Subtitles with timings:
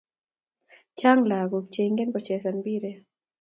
[0.99, 2.99] Chang lakok che ingen kochezan mpiret